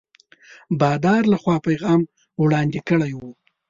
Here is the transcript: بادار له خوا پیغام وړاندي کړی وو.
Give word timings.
بادار 0.79 1.21
له 1.31 1.37
خوا 1.41 1.55
پیغام 1.67 2.01
وړاندي 2.43 2.81
کړی 2.89 3.11
وو. 3.15 3.31